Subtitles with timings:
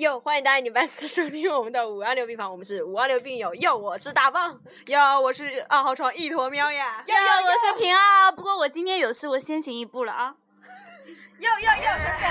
[0.00, 3.54] 哟，欢迎大家礼拜四收听我们的五二六病房，我们是五二六病友。
[3.56, 7.04] 哟，我是大棒，哟，我是二号床一坨喵呀。
[7.04, 10.34] 哟哟，我是平啊，不过我今天有事，我先行一步了啊。
[11.38, 12.28] 哟哟哟，神狗。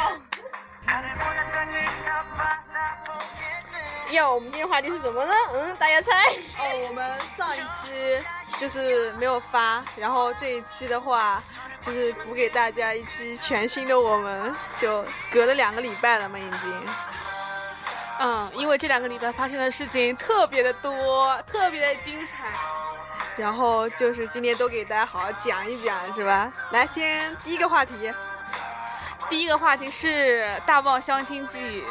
[4.14, 5.34] 哟，我们今天话题是什么呢？
[5.54, 6.26] 嗯，大家猜。
[6.58, 8.20] 哦，我们上一期
[8.58, 11.44] 就是没有发，然后这一期的话，
[11.80, 16.88] 就是补给大家一期全新的我们，就隔了两个礼拜了嘛，已经。
[18.20, 22.52] 嗯，因为这两个礼拜发生的事情特别的多，特别的精彩。
[23.38, 26.52] 然后就是今天都给大家好好讲一讲，是吧？
[26.72, 28.14] 来，先第一个话题，
[29.30, 31.86] 第一个话题是大爆相亲记，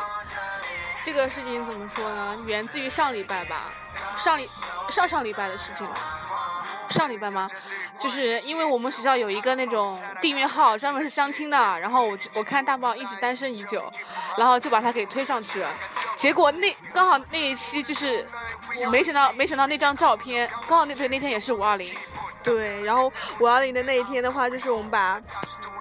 [1.02, 2.36] 这个事情怎么说呢？
[2.44, 3.72] 源自于上礼拜吧，
[4.18, 4.48] 上礼
[4.90, 5.96] 上上礼拜的事情了。
[6.90, 7.46] 上礼拜吗？
[7.98, 11.58] 就是因为我们学校有一个那种订阅号，专门是相亲的。
[11.80, 13.92] 然后我我看大棒一直单身已久，
[14.36, 15.70] 然后就把他给推上去了。
[16.16, 18.26] 结果那刚好那一期就是，
[18.90, 21.92] 没想到没想到那张照片刚好那对那天也是五二零，
[22.42, 25.20] 对，然后五二零的那一天的话，就是我们把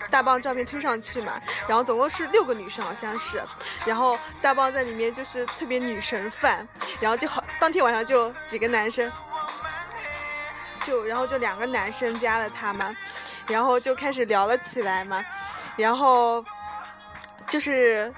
[0.09, 1.33] 大棒照片推上去嘛，
[1.67, 3.41] 然后总共是六个女生，好像是，
[3.85, 6.67] 然后大棒在里面就是特别女神范，
[6.99, 9.11] 然后就好当天晚上就几个男生，
[10.87, 12.95] 就然后就两个男生加了她嘛，
[13.47, 15.23] 然后就开始聊了起来嘛，
[15.75, 16.43] 然后
[17.47, 18.13] 就是。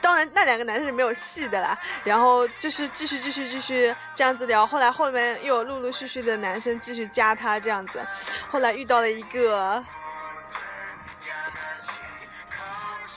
[0.00, 1.74] 当然，那两个男生是没有戏的啦。
[2.04, 4.66] 然后就是继续、继续、继续这样子聊。
[4.66, 8.04] 后来后面又有陆陆续续的男生继续加她这样子。
[8.50, 9.82] 后来遇到了一个，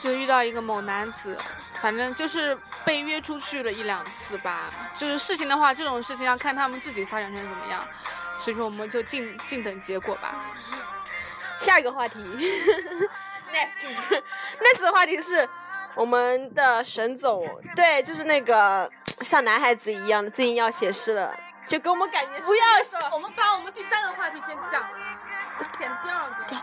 [0.00, 1.36] 就遇到一个某男子，
[1.82, 4.64] 反正就是被约出去了一两次吧。
[4.96, 7.84] 就是事情的话，这种事情要看他们自己发展成怎么样，
[8.38, 10.46] 所以说我们就静静等结果吧。
[11.58, 12.18] 下一个话题，
[13.50, 14.22] next
[14.60, 15.48] next 的话题是
[15.96, 17.44] 我们的沈总，
[17.74, 18.88] 对，就是那个
[19.22, 21.34] 像男孩子一样的，最近要写诗了，
[21.66, 22.64] 就给我们感觉不要
[23.12, 24.88] 我们把我们第三个话题先讲了，
[25.76, 26.56] 剪第二个。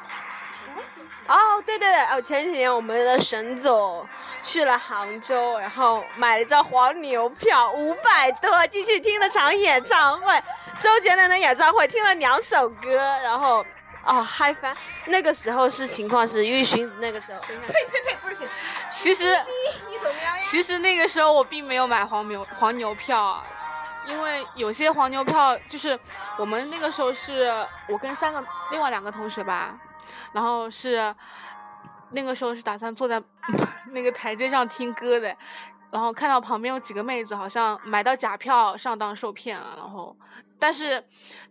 [1.28, 4.08] 哦，对对对，哦，前几年我们的沈总
[4.44, 10.44] 去了杭州，然后买了张黄牛票，五百多进去听了场演唱会，
[10.80, 13.66] 周杰伦的演唱会，听了两首歌，然后
[14.04, 14.76] 哦嗨翻。
[15.08, 18.54] 那个时候是情况是，因为荀子那个时候，呸呸呸，不是荀子，
[18.94, 19.40] 其实。
[20.40, 23.44] 其实那个时候我并没有买黄牛黄牛票啊，
[24.08, 26.00] 因为有些黄牛票就是
[26.38, 27.52] 我们那个时候是
[27.88, 29.76] 我跟三个另外两个同学吧，
[30.36, 31.16] 然后是
[32.12, 33.24] 那个时候是打算坐在
[33.92, 35.34] 那个台阶上听歌的，
[35.92, 40.14] 然后看到旁边有几个妹子好像买到假票上当受骗了，然后
[40.60, 41.02] 但是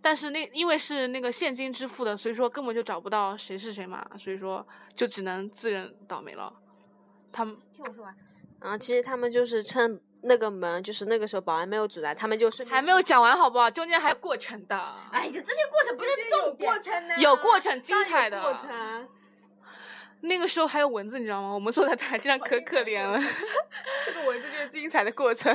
[0.03, 6.53] 但是那因为是那个现金支付的，所以说根本就找不到谁是谁嘛，所以说就只能自认倒霉了。
[7.33, 8.15] 他们听我说完。
[8.61, 13.71] 然后其实他们就是趁那个门，就是那个时候保安没有阻拦，他们就顺还没有讲完好不好？
[13.71, 14.77] 中间还有过程的，
[15.13, 19.09] 哎呀，这些过程不是重点，过程呢有过程精彩的过程。
[20.21, 21.53] 那个时候还有蚊子，你知道吗？
[21.53, 23.21] 我们坐在台阶上可可怜了。
[24.07, 25.55] 这个蚊子就是精彩的过程。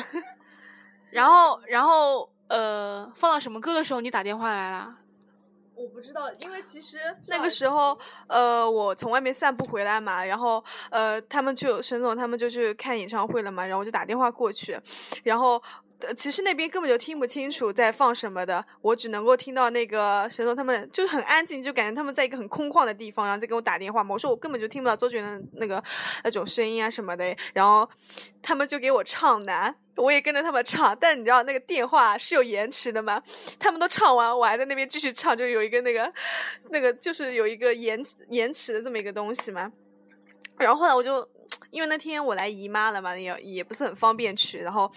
[1.09, 4.95] 然后，然后，呃，放到什么歌的时候你打电话来了？
[5.79, 6.97] 我不知道，因为其实
[7.27, 7.97] 那个时候，
[8.27, 14.79] 呃，我从外面散步回来嘛，然后呃，他们就沈总他们就去看演唱会了嘛，然后我就打电话过去，
[15.23, 15.61] 然后。
[16.01, 24.13] 呃其实那边根本就听不清楚在放什么的，我只能够听到那个沈总他们就是很安静，就感觉他们在一个很空旷的地方，然后在给我打电话嘛。
[24.13, 25.83] 我说我根本就听不到周杰伦那个
[26.23, 27.89] 那种声音啊什么的，然后
[28.41, 33.21] 他们就给我唱呢，我也跟着他们唱，但你知道那个电话是有延迟的吗？
[33.59, 36.11] 他们都唱完，我还在那边继续唱，就有一个那个
[36.69, 39.71] 那个就是有一个延延迟的这么一个东西嘛。
[40.57, 41.27] 然后后来我就
[41.71, 44.91] 因为那天我来姨妈了嘛，也也不是很方便去，然后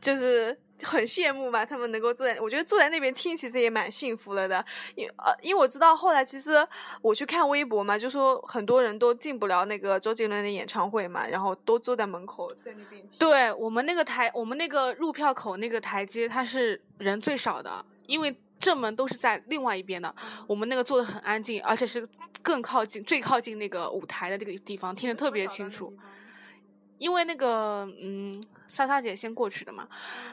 [0.00, 4.64] 就是很羡慕嘛，他们能够坐在，我觉得坐在那边听其实也蛮幸福了的。
[4.94, 6.66] 因呃，因为我知道后来其实
[7.02, 13.18] 我去看微博嘛，就说很多人都进不了那个周杰伦的演唱会嘛，然后都坐在门口在那边听。
[13.18, 20.14] 对我们那个台，我们那个入票口那个台阶，它是人最少的，因为正门都是在另外一边的，
[20.46, 22.08] 我们那个坐的很安静，而且是
[22.42, 25.96] 更靠近、最靠近那个舞台的那个地方，听得特别清楚。
[26.98, 29.86] 因为那个，嗯，莎莎姐先过去的嘛，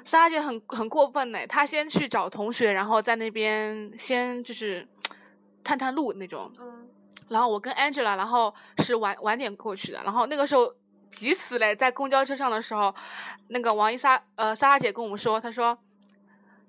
[0.04, 4.88] 莎莎姐很很过分呢，她先去找同学，然后在那边先就是
[5.64, 6.52] 探探路那种。
[6.60, 6.90] 嗯，
[7.30, 10.74] 然后我跟 Angela，然后是晚晚点过去的，然后那个时候
[11.12, 12.94] 急死嘞，在公交车上的时候，
[13.50, 15.78] 那个王一莎呃莎莎姐跟我们说，她说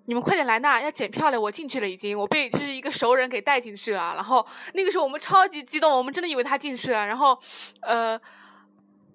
[0.07, 7.39] 你们快点来呐，要检票了，我进去了已经，我被就是一个熟人给带进去了，然后那个时候我们超级激动，我们真的以为他进去了，然后
[7.81, 8.19] 呃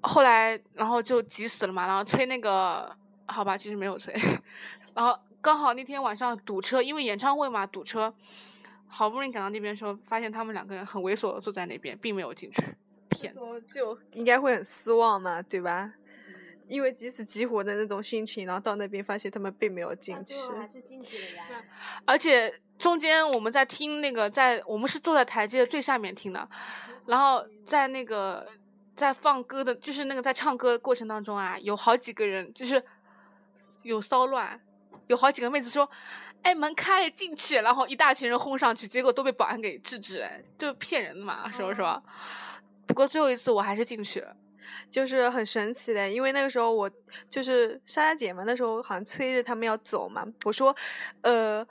[0.02, 2.96] 后来然后就急死了嘛，然后催那个
[3.26, 4.14] 好吧，其实没有催，
[4.94, 8.14] 然后刚好那天晚上堵车，因为演唱会嘛堵车。
[8.94, 12.62] 好不容易赶到那边的时候，发现他们两个人很猥琐的坐在那边，并没有进去，
[13.08, 13.40] 骗子。
[13.40, 15.94] 说就应该会很失望嘛，对吧？
[16.68, 20.36] 因为急死急活的那种心情，然后到那边发现他们并没有进去。
[20.58, 21.64] 还是进去了呀。
[22.06, 26.48] 而且中间我们在听那个，在我们是坐在台阶的最下面听的，
[27.06, 28.48] 然后在那个
[28.96, 32.84] 在放歌的，就是那个在唱歌过程当中啊，有好几个人就是
[33.84, 34.60] 有骚乱，
[35.08, 35.90] 有好几个妹子说。
[36.44, 41.84] 哎，门开了，进去，然后一大群人轰上去，结果都被保安给制止，哎，就骗人的嘛，是不是？
[42.88, 44.36] 不过最后一次我还是进去了，
[44.90, 46.90] 就是很神奇的，因为那个时候我
[47.30, 50.76] 就是莎莎姐嘛那时候好像催着他们要走嘛，我说，
[51.22, 51.66] 呃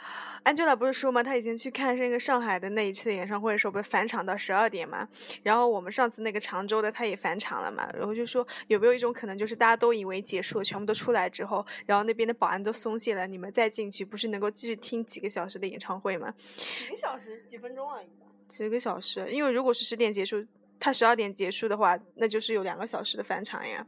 [0.45, 5.07] ，Angela 不是说嘛，她以前去看那个上海的那一次的演唱会的时候，不是返场到十二点嘛，
[5.43, 16.33] 然后我们上次那个常州的她也返场了嘛，然后就说有没有一种可能，就是大家都以为结束了，全部都出来之后，然后那边的保安都松懈了，你们再进去不是能够继续听几个小时的演唱会吗？
[16.57, 18.27] 几个小时，几分钟而已吧。
[18.49, 20.47] 几个小时，因为如果是十点结束。
[20.81, 23.87] 他十二点结束的话，那就是有两个小时的返场呀。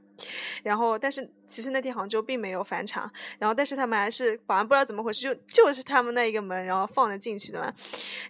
[0.62, 3.10] 然后，但是其实那天杭州并没有返场。
[3.38, 7.72] 然后，但是他们还是保安不知道怎么回事，就就是他们那一个门，然后放了进去的嘛。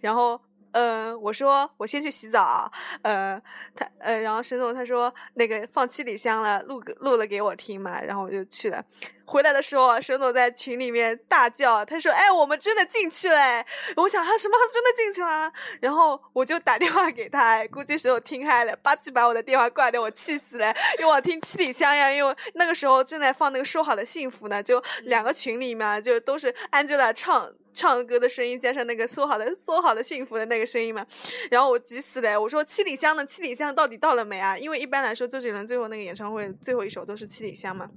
[0.00, 0.40] 然后，
[0.72, 2.70] 嗯，我说我先去洗澡，
[3.02, 3.40] 呃，
[3.74, 8.02] 他呃，然后沈总他说那个放七里香了，录个录了给我听嘛。
[8.02, 8.84] 然后我就去了。
[9.24, 13.64] 回来的时候，沈总在群里面大叫，他说：“哎，我们真的进去了！”
[13.96, 15.50] 我想他什么真的进去了？
[15.80, 31.06] 然后我就打电话给他，估计沈总听嗨了，吧唧把我的电话挂掉，我气死了，因为我听七里香呀，因为那个时候正在放那个说好的幸福呢，就两个群里面就都是 Angela 唱唱歌的声音，加上那个说好的说好的幸福的那个声音嘛，
[31.50, 33.24] 然后我急死了，我说七里香呢？
[33.24, 34.56] 七里香到底到了没啊？
[34.56, 37.88] 因为一般来说周杰伦最后那个演唱会最后一首都是七里香嘛。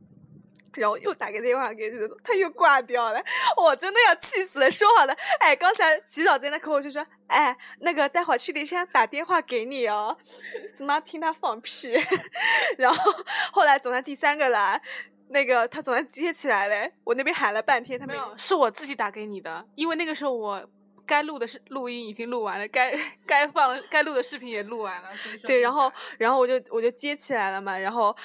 [0.73, 3.23] 然后又打个电话给这个，他又挂掉了，
[3.55, 4.69] 我真的要气死了。
[4.69, 10.17] 说好的，哎，刚才洗澡间的客户就说，哎，那个待会儿七里香打电话给你哦，
[10.75, 11.93] 怎么听他放屁？
[12.77, 13.13] 然后
[13.53, 14.81] 后来总算第三个了，
[15.29, 20.69] 那个他总算接起来嘞，我那边喊了半天，他没有，是我自己打给你的，因为那个时候我
[21.05, 25.09] 该录的是录音已经录完了，该该放该录的视频也录完了，
[25.43, 28.15] 对，然后然后我就我就接起来了嘛，然后。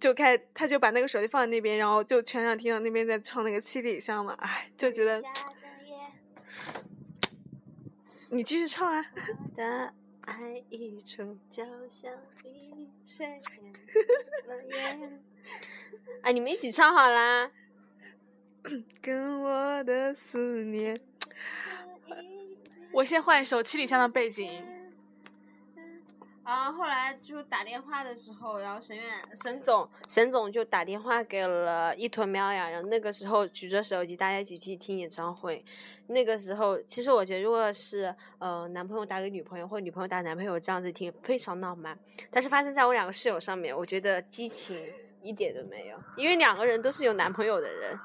[0.00, 5.22] 就开，他就把那个手机放在那边，然后就全场听到那边在唱那个七里香嘛，哎，就觉得，
[8.30, 9.04] 你继续唱啊。
[9.54, 9.92] 的
[10.22, 12.10] 爱一出，就像
[12.44, 13.38] 一水
[16.22, 17.50] 哎， 你们一起唱好啦。
[19.00, 21.00] 跟我的思念。
[22.92, 24.66] 我先换一首七里香的背景。
[26.44, 35.64] 然后后来就打电话的时候，然后沈远沈总沈总就打电话给了一坨喵呀，然后那个时候举着手机，大家一起去听演唱会。
[36.08, 41.96] 那个时候，其实我觉得，如果是呃男朋友打给女朋友，或者女朋友打男朋友这样子听，非常浪漫。
[42.32, 44.76] 但是发生在我两个室友上面，我觉得激情
[45.22, 47.98] 一点都没有，因为两个人都是有男朋友的人。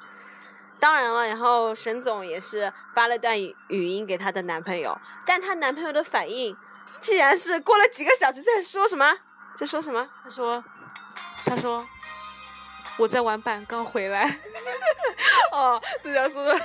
[0.79, 6.55] 当然了，然后沈总也是发了段语音给她的男朋友，但她男朋友的反应。
[7.01, 9.05] 竟然是过了几个小时，在说什么？
[9.55, 10.10] 在说什么？
[10.24, 10.63] 他说，
[11.45, 11.86] 他说，
[12.98, 14.39] 我在玩板，刚回来。
[15.51, 16.60] 哦，这叫说的，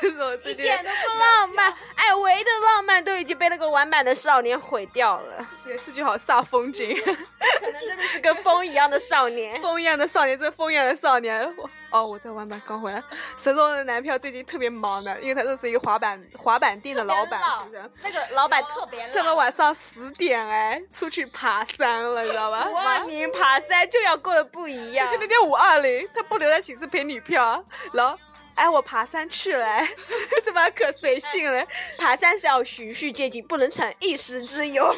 [0.00, 1.74] 这种一点都不浪漫。
[2.06, 5.46] 哎，唯一的浪漫都已经被那个玩板的少年毁掉了。
[5.64, 6.94] 对，这句好煞风景。
[7.02, 11.42] 可能真的是跟风一样的少年， 风一样的少年，这风一样的少年。
[11.90, 13.02] 哦，我在玩板刚回来。
[13.38, 17.90] 沈总的男票最近特别忙的，因为他认识一个滑板滑板店的老板，是不是？
[18.02, 22.68] 那个老板特别他们晚上十点哎，出去爬山了，你知道吧？
[22.68, 25.10] 五二零爬山就要过得不一样。
[25.10, 28.18] 就那天五二零，他不留在寝室陪女票，然后
[28.54, 29.66] 哎，我爬山去了，
[30.44, 31.66] 怎么可随性了？
[31.98, 34.94] 爬山是要循序渐进，不能逞一时之勇。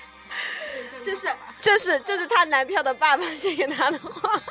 [1.02, 4.42] 这是这是这是她男票的爸爸写给她的话。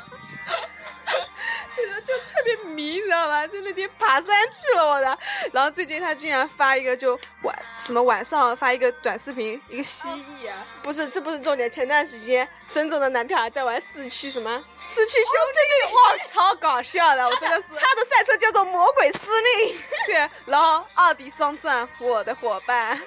[1.86, 3.46] 就就特别别迷，你知道吗？
[3.46, 5.18] 在那天爬山去了，我的。
[5.52, 11.70] 然后最近他竟然发一个就晚什么晚上发一个短视频，一个蜥蜴啊，不是，这不是重点。
[11.70, 17.64] 前段时间沈总的男票还在玩四驱什么四驱兄弟，哇，超搞笑的，我真的是。
[17.78, 23.00] 他的赛车叫做魔鬼司令，对，然后奥迪双钻，我的伙伴，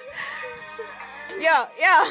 [1.40, 2.06] 要要。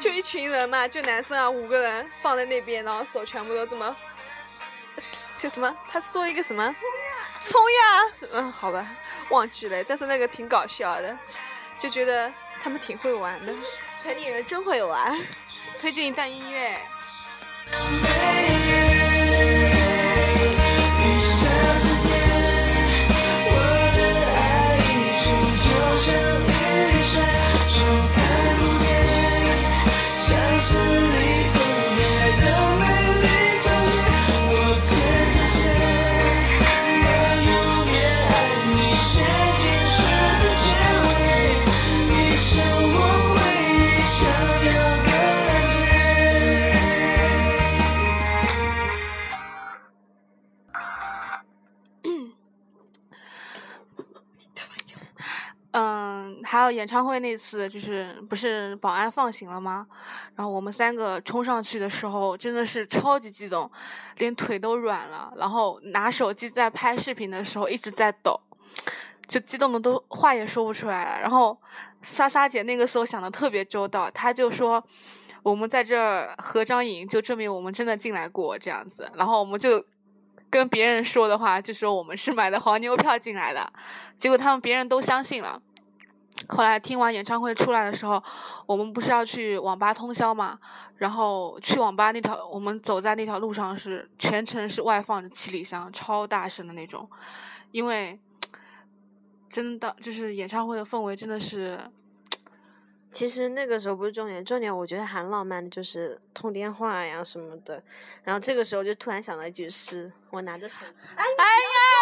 [0.00, 3.94] 就一群人嘛，就男生啊，五个人放在那边，然后手全部都这么，
[5.36, 5.76] 就什么？
[5.90, 6.64] 他说一个什么？
[7.42, 8.10] 冲呀！
[8.12, 8.32] 冲呀！
[8.34, 8.86] 嗯，好吧，
[9.30, 11.18] 忘记了，但是那个挺搞笑的，
[11.78, 13.52] 就觉得他们挺会玩的，
[14.02, 15.18] 城里人真会玩。
[15.80, 16.80] 推荐一段音乐。
[55.76, 59.84] 嗯，还有演唱会那次，就是不是保安放行了吗？
[60.36, 63.68] 然后我们三个冲上去的时候，真的是超级激动，
[64.18, 65.32] 连腿都软了。
[65.36, 68.38] 然后拿手机在拍视频的时候一直在抖，
[69.26, 71.20] 就激动的都话也说不出来了。
[71.20, 71.60] 然后
[72.02, 74.80] 莎莎姐那个时候想的特别周到，她就说
[75.42, 79.10] 我们在这儿合张影，就证明我们真的进来过这样子。
[79.16, 79.84] 然后我们就。
[80.54, 83.72] 跟别人说的话，就说我们是买的黄牛票进来的，
[84.16, 85.60] 结果他们别人都相信了。
[86.46, 88.22] 后来听完演唱会出来的时候，
[88.64, 90.56] 我们不是要去网吧通宵嘛？
[90.98, 97.10] 然后去网吧那条，我们走在那条路上是全程是外放着七里香，超大声的那种，
[97.72, 98.20] 因为
[99.50, 101.80] 真的就是演唱会的氛围真的是。
[103.14, 107.80] 其实那个时候不是重点，重点我觉得很浪漫的就是通电话呀什么的。
[108.24, 110.92] 然后这个时候就突然想到一句诗，我拿着手机。
[111.14, 111.30] 哎呀，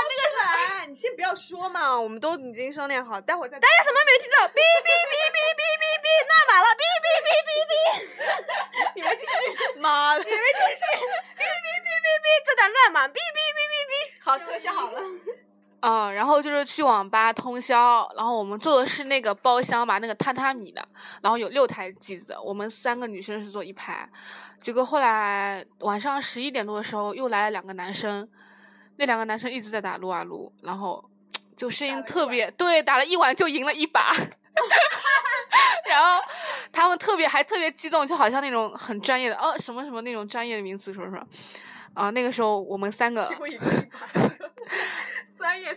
[0.09, 3.61] 那个啥，你先不要说嘛，我们都已经商量好，待会儿再。
[3.61, 4.49] 大家什么没有听到？
[4.49, 7.75] 哔哔哔哔哔哔哔，那满了，哔哔哔哔哔。
[8.97, 10.83] 你们继续，妈的，你们继续，
[11.37, 13.93] 哔哔哔哔哔，这段乱码，哔哔哔哔哔。
[14.21, 15.03] 好，特效好了。
[15.83, 20.81] 嗯，然后就是去网吧通宵，然后我们坐的是那个包厢吧，那个榻榻米的，
[21.21, 24.09] 然后有六台机子，我们三个女生是坐一排，
[24.61, 28.29] 结果后来晚上十一点多的时候又来了两个男生，
[28.97, 31.05] 那两个男生一直在打撸啊撸，然后
[31.57, 32.49] 就声音特别。
[32.53, 34.13] 对，打了一晚就赢了一把，
[35.91, 36.23] 然后
[36.71, 41.19] 他们特别还特别激动，就好像那种很专业的哦什么什么那种专业的名词说说，
[41.95, 43.29] 啊那个时候我们三个。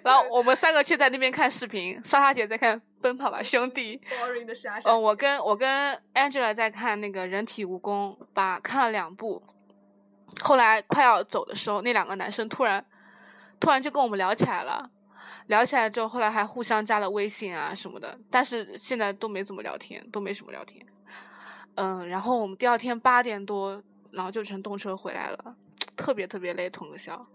[0.04, 3.98] 然后我们三个却在那边看视频，莎莎姐在看《奔跑吧兄弟》，
[4.86, 9.42] 嗯，我跟我跟 Angela 在看那个人体蜈蚣，把看了两部。
[10.42, 12.86] 后来快要走的时候，那两个男生突然
[13.60, 14.90] 突然就跟我们聊起来了，
[15.48, 20.86] 聊起来之后，后来还互相加了微信啊什么的，但是现在都没怎么聊天，都没什么聊天。
[21.76, 25.56] 嗯，然后我们第二天八点多，然后就乘动车回来了，
[25.96, 27.26] 特别特别累，通个宵。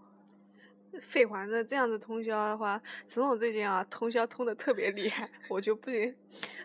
[0.99, 6.15] 废话，那这样子通宵的话，陈总最近啊通宵通的特别厉害，我就不行。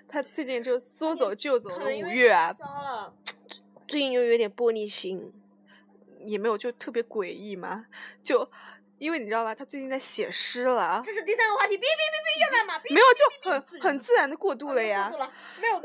[0.08, 2.50] 他最近就说走就走的五月啊，
[3.86, 5.32] 最近又有点玻璃心，
[6.24, 7.86] 也没有就特别诡异嘛，
[8.22, 8.50] 就。
[8.98, 11.02] 因为你知道吧，他最近在写诗了。
[11.04, 12.80] 这是第三个话题，别别别别，又在嘛？
[12.88, 15.12] 没有，就很很自然的过渡了呀。
[15.60, 15.76] 没有。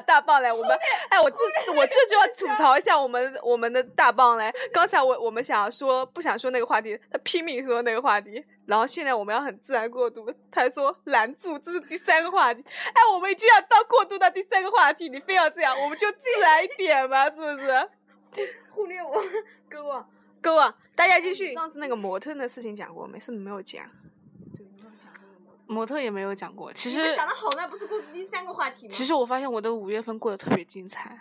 [0.00, 0.52] 大棒嘞！
[0.52, 0.78] 我们，
[1.10, 1.38] 哎，我这
[1.72, 4.52] 我这就要吐槽一下我们我们的大棒嘞。
[4.72, 12.62] 刚才我我们想要说不想说那个话题，他拼命说那个话题，然后现在我们要很自然过渡，他说拦住，这是第三个话题。
[12.92, 17.88] 哎，我们已经要到过渡到第三个话题，你非要这样，我们就自然一点嘛，是不是？
[18.74, 19.22] 忽略我，
[19.68, 20.06] 哥啊。
[20.40, 20.72] 够啊！
[20.94, 21.52] 大家继续。
[21.52, 23.18] 上次那个模特的事情讲过没？
[23.18, 23.84] 是没有讲。
[25.68, 26.72] 模特也没有讲过。
[26.72, 28.92] 其实讲的好，那不是过第三个话题吗？
[28.92, 31.16] 其实我发现我的五月份过得特别精彩。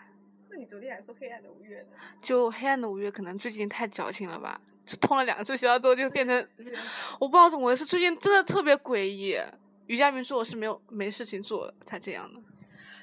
[0.50, 1.98] 那你昨天还说黑暗的五月呢？
[2.22, 4.60] 就黑暗的五月，可能最近太矫情了吧？
[4.86, 6.48] 就通了两次宵之后，就变成
[7.20, 7.86] 我不知道怎么回事。
[7.86, 9.38] 最近真的特别诡异。
[9.88, 12.42] 于佳明说我是没有没事情做才这样的。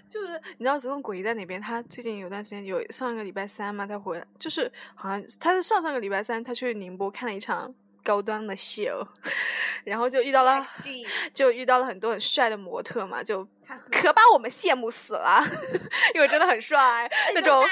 [0.06, 1.60] 就是你知道这种诡异在哪边？
[1.60, 9.06] 他最近有段时间有上一个礼拜三嘛，他回来就是好像他是上上个礼拜三他去宁波看了一场高端的 秀，
[9.84, 10.64] 然后就遇到了
[11.32, 13.46] 就遇到了很多很帅的模特嘛，就
[13.90, 15.42] 可把我们羡慕死了，
[16.14, 17.64] 因为真的很帅，那种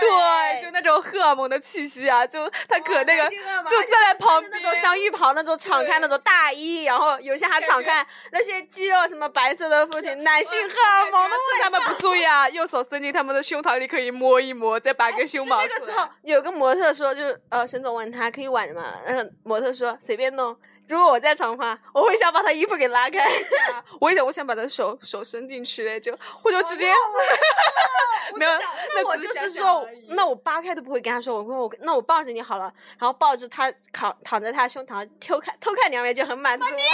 [0.00, 3.28] 对，就那种荷尔蒙的气息啊，就他可那个
[3.68, 15.68] 就站在旁边那种像浴袍那种敞开那种大衣，然后有些还敞开那些肌肉什么白色的腹肌，男性荷尔蒙的趁他们不注意啊，右手伸进他们的胸膛里可以摸一摸，再拔根胸毛出来。
[15.68, 18.94] 那个时候有个模特说，就是呃，沈总问他可以挽吗？
[19.04, 20.56] 嗯，模特说随便弄。
[20.86, 23.26] 如果我在场的话，我会想把他衣服给拉开。
[24.00, 26.92] 我也想，我想把他手手伸进去嘞，就我就直接
[28.36, 28.52] 没有。
[28.94, 36.66] 那我就是说，那我扒开都不会跟他说，我说我那我抱着你好了，然后抱着他躺躺在他胸膛偷看偷看两眼就很满足。
[36.66, 36.90] 你以为你有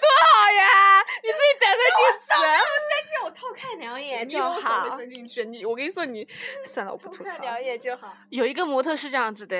[0.00, 1.02] 多好呀？
[1.22, 2.32] 你自己胆子 去死！
[2.34, 4.96] 伸进我偷看两眼就好。
[4.98, 6.26] 伸进去，你我跟你说，你
[6.64, 7.30] 算了，我不吐槽。
[7.30, 8.14] 看两眼就好。
[8.30, 9.56] 有一个模特是这样子的，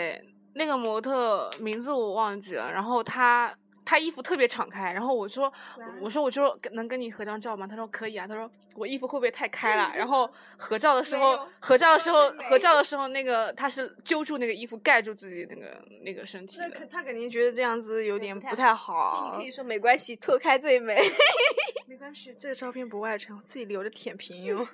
[0.54, 3.54] 那个模特名字我忘记了，然后他。
[3.84, 5.52] 他衣服特别敞开，然后我说，
[6.00, 7.66] 我说，我说能跟你合张照吗？
[7.66, 8.26] 他说可以啊。
[8.26, 9.92] 他说我衣服会不会太开了？
[9.94, 16.86] 然后合照的时候，合照的时候，合照的时候，那个他是揪住那个衣服盖住自己那个那个身体的。
[16.90, 19.32] 他肯定觉得这样子有点不太好。
[19.36, 20.98] 你可以说没关系，脱开最美。
[21.86, 24.66] 没关系，这个照片不外传，我自己留着舔屏用。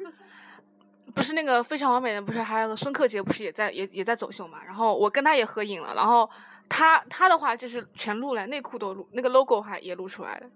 [1.13, 4.61] 不是那个非常完美的，不是还有个孙克杰，不是也在也也在走秀嘛？
[4.65, 6.31] 然后我跟他也合影了，然后。
[6.71, 10.51] 他他的话就是全录了，内裤都录，那个 logo 还也录出来了。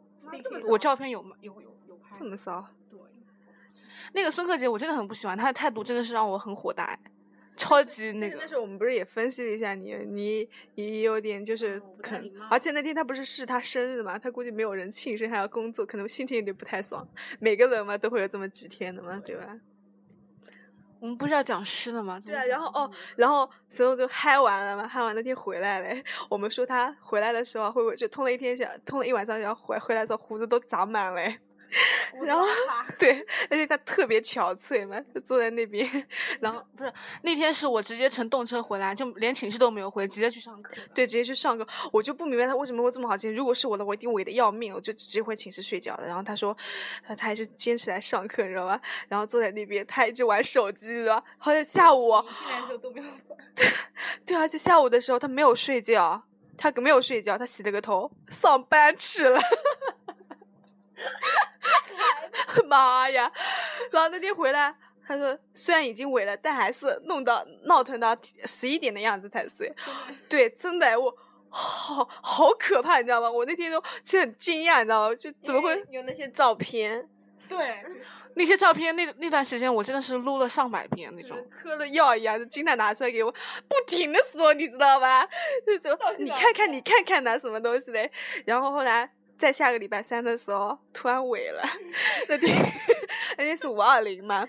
[0.69, 1.37] 我照片有吗？
[1.41, 2.17] 有有有拍。
[2.17, 2.65] 这么骚？
[2.91, 2.99] 对。
[4.13, 6.99] 那个孙克杰，我真的很不喜欢他的态度，真的是让我很火大，
[7.57, 8.39] 超级那个。
[8.39, 17.07] 那时候我们不是也分析了一下你，你也有点就是可，而且那天他不是是他生日嘛，他估计没有人庆生，还要工作，可能心情有点不太爽。
[17.41, 19.59] 每个人嘛都会有这么几天的嘛，对吧？
[21.05, 22.19] 我们不是要讲诗的吗？
[22.25, 26.03] 对啊，然后哦，然后所以就嗨完了嘛，嗨完那天回来嘞。
[26.31, 31.21] 我们说他回来的时候会不会就通了一天宵，通了一晚上然后，回回来的时候胡子都长满了。
[32.23, 32.47] 然后
[32.99, 35.89] 对，而且他特别憔悴嘛，就坐在那边。
[36.41, 36.93] 然后不是
[37.23, 40.73] 那天是我直接乘动车回来，就连寝室都没有回，直接去上课。
[40.95, 41.67] 对，直接去上课。
[41.93, 43.35] 我就不明白他为什么会这么好心。
[43.35, 46.07] 如果是我的，我一定萎的要命，我就直接回寝室睡觉了。
[46.07, 46.57] 然后他说，
[47.09, 48.81] 他还是坚持来上课，你知道吧？
[49.09, 51.27] 然后坐在那边，他一直玩手机，知道吧？
[51.39, 52.13] 好像下午，
[53.57, 53.73] 对
[54.25, 56.23] 对，而且下午的时候他没有睡觉，
[56.57, 59.41] 他没有睡觉，他洗了个头，上班去了。
[62.69, 63.31] 妈呀！
[63.91, 64.75] 然后那天回来，
[65.07, 69.73] 他说虽然已经萎了，但还是弄到闹腾到十一点的样子才睡。
[70.29, 71.15] 对，真的，我
[71.49, 73.31] 好好可怕，你知道吗？
[73.31, 75.15] 我那天都其实很惊讶，你知道吗？
[75.15, 77.09] 就怎么会有那些照片？
[77.49, 77.85] 对，
[78.37, 85.25] 那些照片，那那段时间我真的是撸了上百遍那种，嗑了药一样，就经常拿出来给我不停的说，你知道吧？
[85.67, 88.11] 就你看看，你看看拿什么东西嘞？
[88.47, 89.11] 然后后来。
[89.37, 91.63] 在下个礼拜三的时候，突然萎了。
[92.29, 92.57] 那天
[93.37, 94.47] 那天是五二零嘛，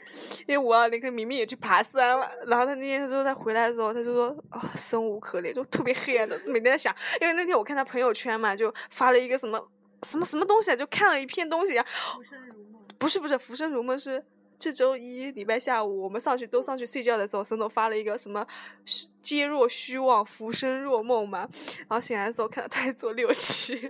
[0.47, 2.29] 因为五二零跟明明也去爬山了。
[2.45, 6.95] 然后他那天他说他回来的时候，他就说啊，生无可恋，就特别黑暗的，每天在想。
[7.19, 9.59] 因为那天我看他朋友圈嘛，就发了一个什么
[10.03, 11.85] 什么什么东西啊，就看了一篇东西啊。
[12.13, 12.81] 浮生如梦。
[12.97, 14.23] 不是不是，浮生如梦是。
[14.57, 18.47] 这周一礼拜下午，我们上去都上去睡觉的时候，沈总发了一个什么
[19.21, 21.39] “皆若虚妄，浮生若梦”嘛。
[21.79, 23.75] 然后醒来的时候看到他在做六七，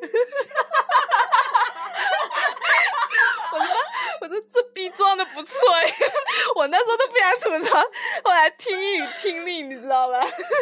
[3.53, 5.93] 我说这逼装的不错哎，
[6.55, 7.79] 我那时候都不想吐槽，
[8.23, 10.19] 后来听英语听力，你知道吧？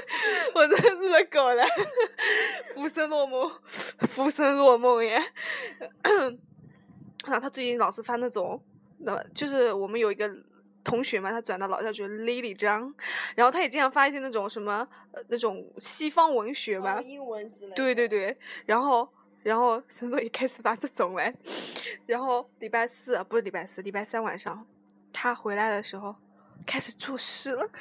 [0.56, 1.64] 我真是个狗了，
[2.76, 3.52] 浮生若梦，
[4.08, 5.22] 浮生若梦耶。
[7.26, 8.62] 然后他最近老是发那种。
[9.06, 10.32] 那就是我们有一个
[10.82, 12.94] 同学嘛，他转到老校去 Lily 张，
[13.36, 14.88] 然后他也经常发一些那种什么
[15.28, 17.74] 那种西方文学嘛，英文之类。
[17.76, 19.10] 对对对，然后
[19.44, 21.34] 然后陈总也开始发这种嘞，
[22.08, 24.66] 然后礼拜四不是礼拜四，礼拜三晚上
[25.12, 26.16] 他回来的时候
[26.66, 27.68] 开始作诗了，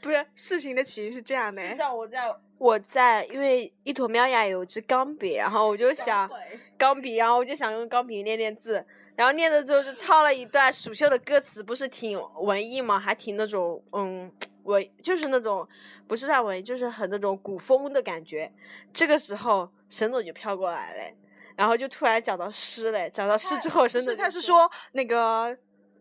[0.00, 2.34] 不是事情的起因是这样的，是在我在。
[2.58, 6.28] 我在，因为一坨喵呀有支钢笔，然后我就想
[6.76, 14.28] 钢笔，然后我就想用钢笔练练字，然后练了之后就抄了一段蜀绣的歌词，不是挺文艺嘛，还挺那种嗯
[14.68, 15.66] 文，就是那种
[16.06, 18.52] 不是太文艺，就是很那种古风的感觉。
[18.92, 21.14] 这个时候沈总就飘过来了，
[21.56, 25.56] 然后就突然讲到诗嘞，讲到诗之后，沈总他是说那个。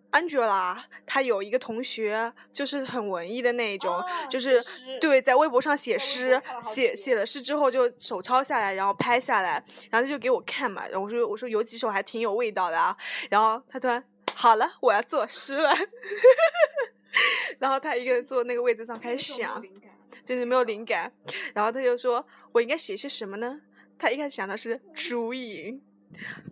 [0.10, 4.63] Angela，她有一个同学，就是很文艺的那一种，就是
[5.01, 12.95] 对，在微博上写诗，写写了诗之后就手抄下来，然后拍下来，然后他就给我看嘛，然后我说我说有几首还挺有味道的啊，
[13.30, 14.01] 然后他突然
[14.34, 15.73] 好了，我要作诗了，
[17.60, 19.63] 然后他一个人坐那个位置上开始想，
[20.25, 21.12] 就是没有灵感，
[21.53, 23.60] 然后他就说我应该写些什么呢？
[23.97, 25.82] 他一开始想的是竹影。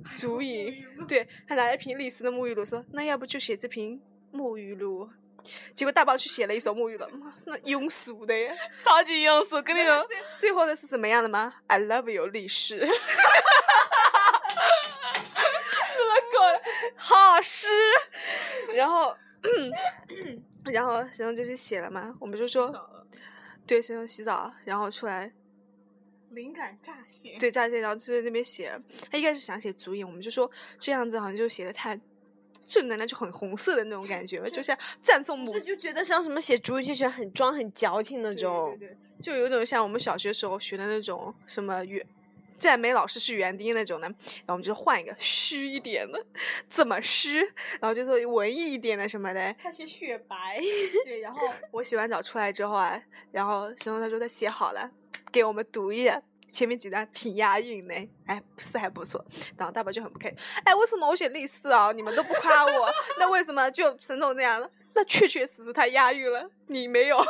[0.05, 4.01] 足 影，对他拿了一瓶丽思的沐浴露，说那要不就写这瓶
[4.33, 5.09] 沐浴露。
[5.73, 8.53] 结果大宝去写了一首沐浴露，妈，那庸俗的耶！
[8.83, 12.79] 超级庸俗，跟那种最最后的是怎么样的吗？I love you，历史。
[12.79, 12.95] 什么
[16.33, 16.37] 狗？
[16.97, 17.67] 好诗。
[18.73, 19.15] 然后，
[20.65, 22.73] 然后沈总就去写了嘛，我们就说，
[23.65, 25.31] 对，沈总洗澡，然后出来，
[26.31, 27.37] 灵感乍现。
[27.37, 28.79] 对，乍现，然后就在那边写。
[29.09, 30.49] 他一开始想写足影，我们就说
[30.79, 31.99] 这样子好像就写的太
[32.63, 38.75] 正能量，就很红色的那种感觉，就像赞颂母这就觉得像什么写主语就喜欢很装很矫情那种。
[38.79, 42.05] 对对对，就有种像我们小学时候学的那种什么园
[42.57, 46.25] 赞美老师是园丁那种的，然后我们就换一个虚一点的，
[46.69, 47.39] 怎么虚？
[47.79, 49.55] 然后就说文艺一点的什么的。
[49.61, 50.59] 他是雪白，
[51.03, 51.39] 对，然后
[51.71, 54.89] 我洗完澡出来之后啊，然后沈总他说他写好了，
[55.31, 56.21] 给我们读一下。
[56.47, 57.93] 前面几段挺押韵的，
[58.27, 59.25] 哎，是还不错。
[59.57, 61.91] 然后大宝就很不开心，哎，为什么我写类似啊？
[61.91, 62.89] 你们都不夸我，
[63.19, 64.71] 那为什么就沈总这样了？
[64.95, 67.25] 那确确实实他押韵了，你没有啊？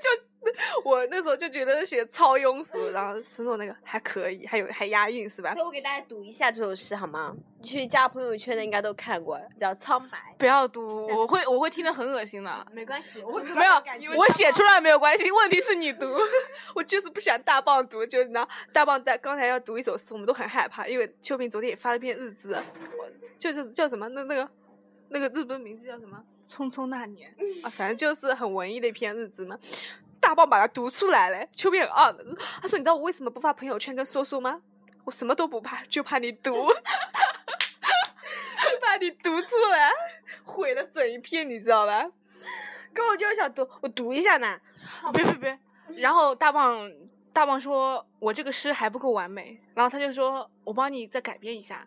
[0.00, 0.10] 就
[0.84, 5.66] 我那时候就觉得写超庸俗，然后沈总那个还可以，还有还押韵是吧所以？
[5.66, 7.36] 我给大家读一下这首诗好吗？
[7.62, 16.06] 去加朋友圈的应该都看过，叫《苍白不要读，我会我会听得很恶心的 》。。没关系，我会没有，我写出来没有关系，问题是你读。
[16.74, 24.48] 我就是不想大棒读，就那大棒在刚才要读一首诗，我们都很害怕，因为秋萍昨天也发了篇日志，我就是叫什么那那个
[25.08, 26.22] 那个日本名字叫什么？
[26.48, 29.58] 匆匆那年，啊，反正就是很文艺的一篇日志嘛。
[30.18, 32.24] 大棒把它读出来了，秋萍很傲的，
[32.60, 34.60] 他说：“你知道我为什么不发朋友圈跟说说吗？
[35.04, 36.52] 我什么都不怕，就怕你读，
[38.70, 39.92] 就怕你读出来，
[40.44, 42.10] 毁了整一篇，你知道吧？
[42.92, 44.58] 可我就是想读，我读一下呢。
[45.12, 45.58] 别别别。
[45.98, 46.90] 然后大棒
[47.32, 51.86] 大棒说：“我这个诗还不够完美。”然后他就说：“我帮你再改编一下。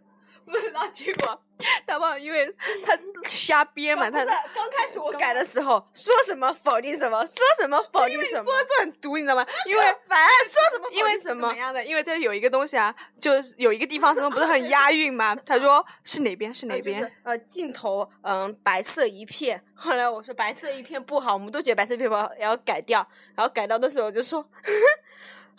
[0.73, 1.39] 然后结果
[1.85, 2.53] 大棒因为
[2.85, 9.45] 他瞎编嘛，他刚开始我改的时候说什么否定什么，说什么否定什么，说这很毒，你知道吗？
[9.65, 11.57] 因为 反正说什么因为什么怎。
[11.57, 11.83] 样的？
[11.83, 15.35] 因为这有一个东西啊，就是有一个地方什么不是很押韵吗？
[15.45, 17.01] 他说是哪边是哪边？
[17.01, 19.61] 就是呃，镜头嗯白色一片。
[19.75, 23.05] 后来我说白色一片不好，我们都觉得白色一片不好，然后改掉。
[23.35, 24.45] 然后改到的时候我就说，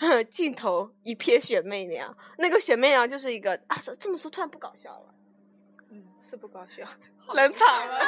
[0.30, 2.16] 镜头一瞥雪媚娘。
[2.38, 5.14] 那个雪媚娘就是一个啊，这这么说突然不搞笑了。
[5.90, 6.84] 嗯，是不搞笑
[7.34, 8.00] 冷场了，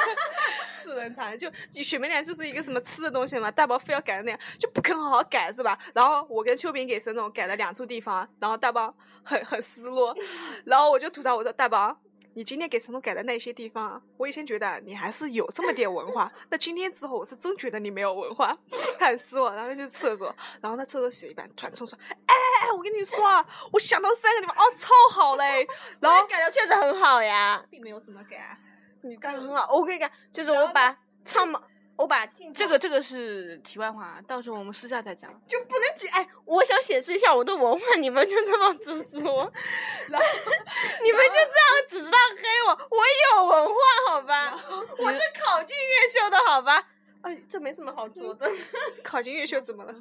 [0.83, 1.37] 是冷场。
[1.37, 5.79] 就雪媚娘就是一个什么吃的东西嘛，大宝非要改的那样，就不肯好好改是吧？
[5.95, 10.17] 然后我跟秋萍给沈总改了两处地方，然后大宝很很失落，
[10.65, 11.97] 然后我就吐槽我说大宝。
[12.35, 18.57] 你今天给陈总改的那些地方啊，我以前觉得你还是有这么点文化，那今天之后我是真觉得你没有文化，
[18.99, 25.67] 他很失望，然后就去厕所，然后他厕所洗一半，突然冲出来，哎哎哎，我跟你说啊，我想到三个地方，哦，超好嘞，
[26.01, 28.57] 然后改的确实很好呀，并没有什么改啊，
[29.03, 29.75] 你改的很好。
[29.75, 31.63] 我可以改，就是我把苍毛，
[32.03, 35.31] 我把镜这个这个是题外话，到时候我们私下再讲。
[35.47, 36.09] 就不能解。
[36.09, 39.53] 哎，我想显示一下我的文化，你们就这么阻止我，
[40.11, 40.27] 然后
[41.05, 43.05] 你们就这样只知道黑我，我
[43.39, 43.75] 有文化
[44.11, 44.61] 好吧？
[44.99, 46.89] 我是考进越秀的好吧？
[47.23, 48.51] 哎，这没什么好做的。
[49.05, 49.95] 考进越秀怎么了？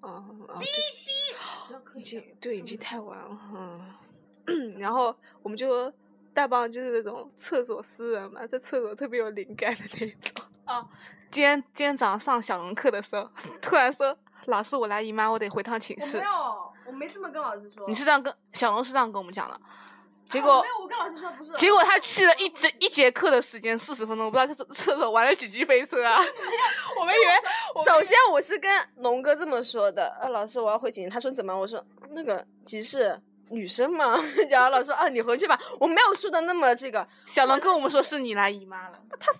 [0.00, 0.24] 哦，
[0.58, 3.94] 哔哔，已经对，已经太晚了，嗯。
[4.80, 5.92] 然后我们就
[6.34, 10.44] 大棒就是那种厕所诗人嘛，在厕所特别有灵感的那种。
[11.30, 13.28] 今天今天早上上小龙课的时候，
[13.60, 16.18] 突然说老师我来姨妈，我得回趟寝室。
[16.18, 19.60] 没有，我没这么跟老师说你是这样跟小龙是这样跟我们讲的，
[20.28, 21.52] 结果啊没有，我跟老师说不是。
[21.52, 26.18] 结果他去了一节一节课的时间四十分钟，我不知道他厕厕所玩了几局飞车啊！
[26.98, 31.54] 我们以为首先我是跟龙哥这么说的，呃，老师我要回寝室，他说怎么？
[31.54, 34.16] 我说那个集市女生嘛，
[34.50, 39.30] 然后老师说啊你回去吧，我没有说的那么这个，小龙跟我们说是你来姨妈了，他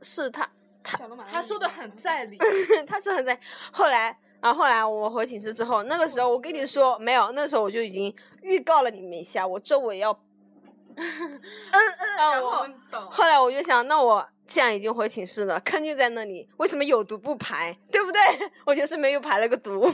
[0.00, 0.48] 是他
[1.32, 2.38] 他说的很在理。
[2.86, 3.38] 他是很在
[3.72, 4.16] 后来。
[4.40, 10.12] 然后后来我回寝室之后，那个时候我跟你说没有，那时候我就已经预告了你们一下，我周围要，
[10.94, 11.40] 嗯
[11.72, 12.66] 嗯，然后。
[13.10, 18.20] 后来我就想，那我既然已经回寝室了，坑就在那里，为什么有毒不排，对不对？
[18.66, 19.92] 我就是没有排了个毒。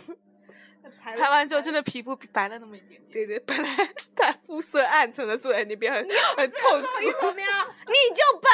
[1.00, 3.10] 排完之后真的皮肤白了那么一点点。
[3.10, 3.68] 对对，本来
[4.14, 6.00] 他肤色暗沉的坐在那边很
[6.36, 6.76] 很臭。
[7.00, 7.68] 你怎么样？
[7.86, 8.48] 你就白。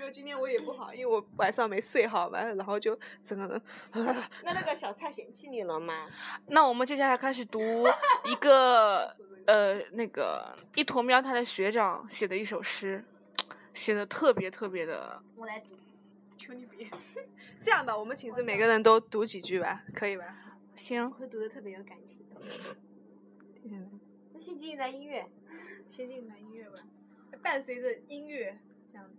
[0.00, 3.62] 因为今天我也不好，因为我晚上没睡好嘛，然后就整个人。
[4.42, 6.08] 那那个小蔡嫌弃你了吗？
[6.48, 7.60] 那我们接下来开始读
[8.24, 9.14] 一个
[9.46, 13.04] 呃那个一坨喵他的学长写的一首诗，
[13.72, 15.22] 写的特别特别的。
[15.36, 15.70] 我来读。
[16.36, 16.90] 求你别。
[17.62, 20.24] 这样吧，我们寝室每个人都读几句吧，可以吧？
[20.76, 22.18] 行，会读的特别有感情。
[24.34, 25.26] 那先进一段音乐。
[25.88, 26.80] 先进一段音乐吧，
[27.40, 28.58] 伴随着音乐
[28.90, 29.14] 这样子。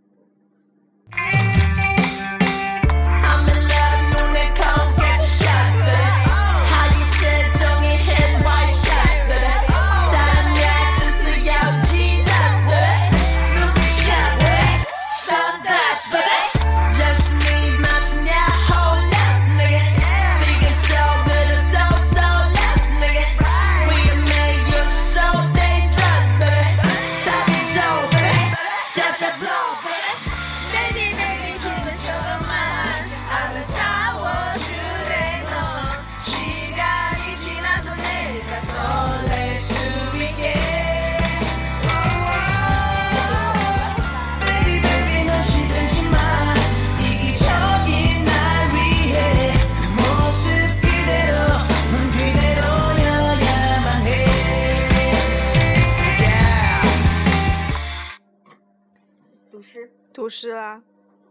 [59.56, 60.84] 读诗，读诗啦，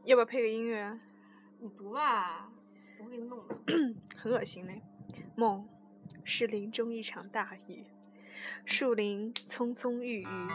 [0.04, 0.98] 要不要配个音乐啊？
[1.58, 2.48] 你读吧，
[2.98, 3.54] 我给你弄的。
[4.16, 4.72] 很恶心呢。
[5.36, 5.68] 梦
[6.24, 7.84] 是林中一场大雨，
[8.64, 10.48] 树林葱葱郁郁，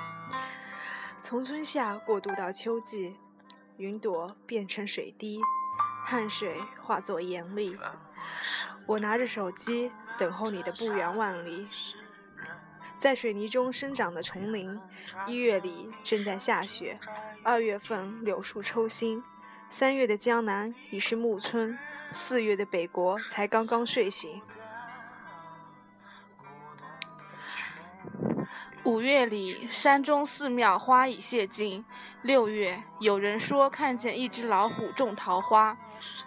[1.22, 3.16] 从春夏过渡到秋季，
[3.78, 5.40] 云朵变成水滴，
[6.08, 7.78] 汗水化作盐粒。
[8.88, 11.68] 我拿着手机等候你的不远万里，
[13.00, 14.78] 在水泥中生长的丛林，
[15.26, 17.00] 一月里正在下雪，
[17.44, 19.24] 二月份柳树抽新，
[19.70, 21.80] 三月的江南已是暮春，
[22.12, 24.42] 四月的北国才刚刚睡醒。
[28.84, 31.86] 五月里，山中寺庙花已谢尽；
[32.22, 35.78] 六月，有人说看见一只老虎种桃花；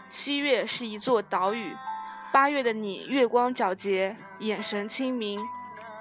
[0.08, 1.74] 七月是一座岛屿；
[2.32, 5.38] 八月的你，月光皎洁，眼神清明。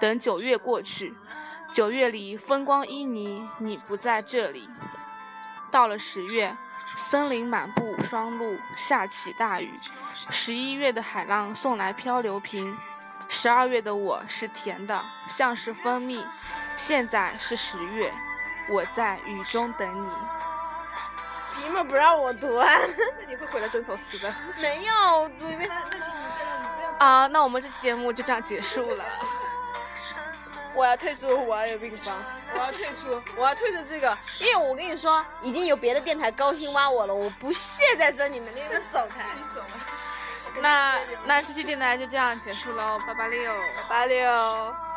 [0.02, 1.16] 等九月过去，
[1.72, 4.68] 九月里风光旖旎，你不在这里。
[5.70, 9.72] 到了十月，森林满布霜露，下起大雨。
[10.32, 12.76] 十一月的海浪送来漂流瓶。
[13.30, 16.26] 十二月的我是甜的，像是蜂蜜。
[16.76, 18.12] 现在是十月，
[18.74, 20.10] 我在雨中等你。
[21.54, 22.68] 凭什么不让我读啊？
[23.22, 24.36] 那你会回来整首诗的？
[24.64, 25.70] 没有，读一遍。
[25.70, 29.06] 那是，你这样，你这样，啊，那我们这期节目就这样结束了。
[30.74, 32.18] 我要退出我要有病房，
[32.54, 39.26] 我要退出，我要退出这个，因为我跟你说，已经有别的电台高薪挖我了，我不屑在这里面，你们走开。
[39.36, 39.68] 你走了。
[40.62, 43.54] 那那这期电台就这样结束喽，八八六。
[43.88, 44.91] 八八六。